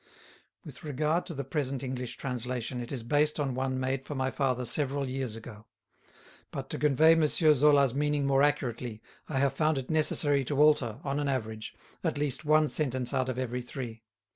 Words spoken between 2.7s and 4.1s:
it is based on one made